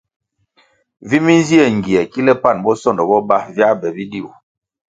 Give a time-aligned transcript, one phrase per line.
[1.09, 4.27] Vi minzie ngie kile pan bosondo bo ba viā be bidiu.